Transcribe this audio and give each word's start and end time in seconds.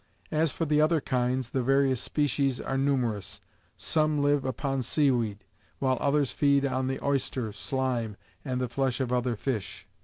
As 0.31 0.51
for 0.51 0.65
the 0.65 0.81
other 0.81 0.99
kinds, 0.99 1.51
the 1.51 1.61
various 1.61 2.01
species 2.01 2.59
are 2.59 2.75
numerous; 2.75 3.39
some^' 3.77 4.19
live 4.19 4.43
upon 4.45 4.81
sea 4.81 5.11
weed, 5.11 5.43
while 5.77 5.99
others 6.01 6.31
feed 6.31 6.65
on 6.65 6.87
the 6.87 6.99
oyster, 7.05 7.51
slime, 7.51 8.17
and 8.43 8.59
the 8.59 8.67
flesh 8.67 8.99
of 8.99 9.11
other 9.13 9.35
fish. 9.35 9.87